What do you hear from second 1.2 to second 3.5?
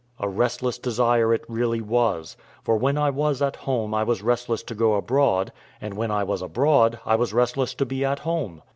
it really was, for when I was